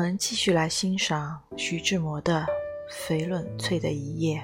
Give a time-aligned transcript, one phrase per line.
[0.00, 2.40] 我们继续来欣赏徐志摩的
[2.90, 4.38] 《肥润翠的一页》。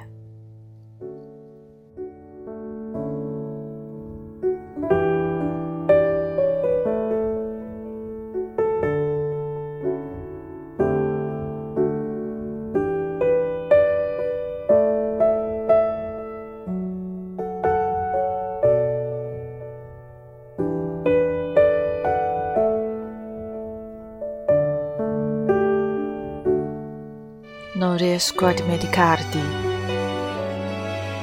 [27.77, 29.39] Non riesco a dimenticarti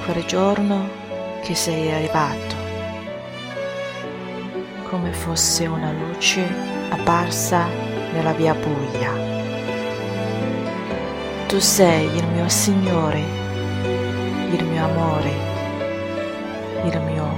[0.06, 0.88] quel giorno
[1.42, 2.56] che sei arrivato,
[4.84, 6.48] come fosse una luce
[6.90, 7.66] apparsa
[8.12, 9.12] nella via buia.
[11.48, 13.24] Tu sei il mio Signore,
[14.52, 15.32] il mio amore,
[16.84, 17.30] il mio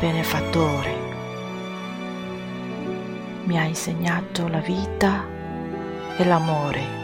[0.00, 0.96] benefattore.
[3.44, 5.22] Mi hai insegnato la vita
[6.16, 7.03] e l'amore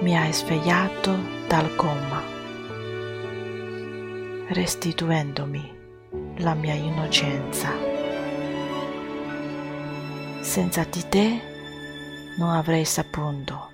[0.00, 1.14] mi hai svegliato
[1.46, 2.22] dal coma,
[4.48, 5.78] restituendomi
[6.38, 7.68] la mia innocenza.
[10.40, 11.40] Senza di te
[12.38, 13.68] non avrei saputo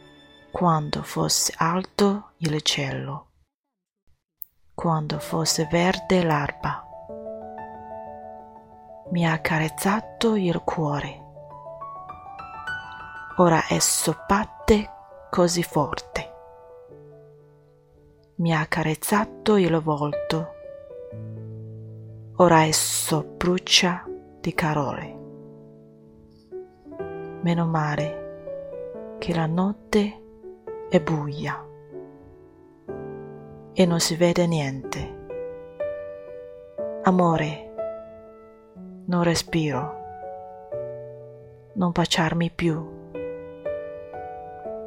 [0.51, 3.29] quando fosse alto il cielo,
[4.75, 6.85] quando fosse verde l'alba.
[9.13, 11.23] Mi ha carezzato il cuore.
[13.37, 14.91] Ora esso batte
[15.31, 16.16] così forte.
[18.37, 20.55] Mi ha carezzato il volto.
[22.37, 24.05] Ora esso brucia
[24.41, 25.19] di carole.
[27.41, 30.23] Meno male che la notte
[30.89, 31.65] è buia
[33.73, 35.15] e non si vede niente.
[37.03, 37.75] Amore,
[39.07, 39.95] non respiro,
[41.75, 42.95] non baciarmi più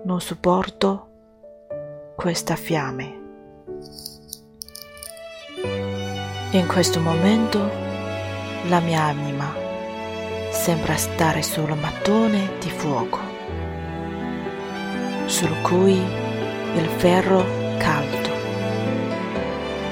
[0.04, 1.08] non sopporto
[2.16, 3.19] questa fiamme.
[6.52, 7.60] In questo momento
[8.68, 9.54] la mia anima
[10.52, 13.20] sembra stare sul mattone di fuoco,
[15.26, 17.46] su cui il ferro
[17.78, 18.30] caldo,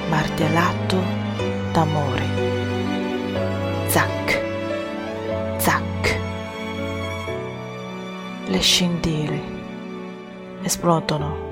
[0.10, 1.00] martellato
[1.72, 2.26] d'amore.
[3.88, 4.42] Zac,
[5.58, 6.20] zac.
[8.48, 9.42] Le scintille
[10.64, 11.47] esplodono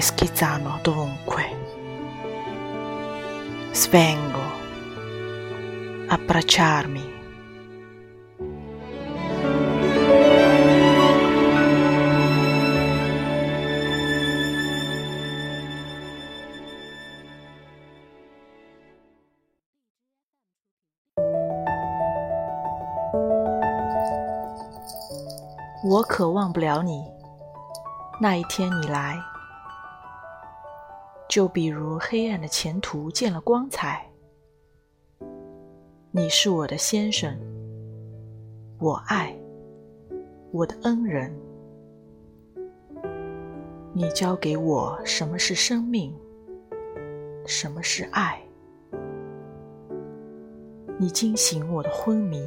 [0.00, 1.44] schizzano dovunque.
[3.72, 4.40] Svengo
[6.08, 7.16] Abbracciarmi.
[25.84, 27.02] 我可忘不了你。
[28.20, 29.16] 那一天你来，
[31.28, 34.04] 就比如黑暗的前途见了光彩。
[36.10, 37.38] 你是我的先生，
[38.80, 39.36] 我爱
[40.50, 41.30] 我的恩人。
[43.92, 46.16] 你教给我什么是生命，
[47.46, 48.40] 什么是爱。
[50.98, 52.42] 你惊醒我的昏迷，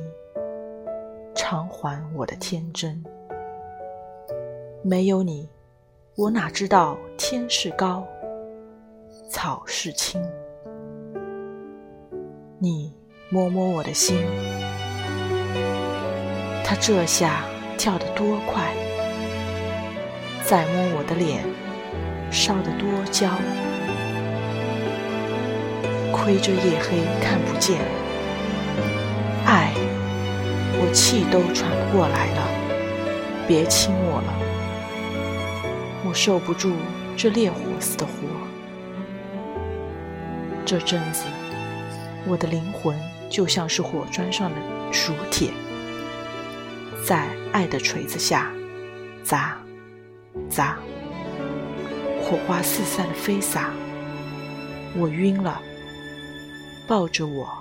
[1.36, 3.02] 偿还我的天真。
[4.82, 5.48] 没有你，
[6.16, 8.06] 我哪知道天是高，
[9.32, 10.22] 草是青。
[12.60, 12.94] 你
[13.30, 14.18] 摸摸我的心，
[16.66, 17.46] 它这下
[17.78, 18.62] 跳得多快；
[20.44, 21.46] 再摸我的脸，
[22.30, 23.30] 烧得多焦。
[26.12, 27.80] 亏这夜黑看不见，
[29.46, 29.72] 爱，
[30.74, 34.34] 我气都喘不过来了，别亲我了。
[36.04, 36.74] 我受不住
[37.16, 38.12] 这烈火似的火，
[40.72, 41.26] 这阵子
[42.26, 42.98] 我的灵魂
[43.30, 44.56] 就像是火砖上的
[44.94, 45.52] 熟铁，
[47.06, 48.50] 在爱的锤子下
[49.22, 49.58] 砸
[50.50, 50.78] 砸，
[52.24, 53.72] 火花四散的飞洒，
[54.96, 55.62] 我晕了，
[56.88, 57.61] 抱着我。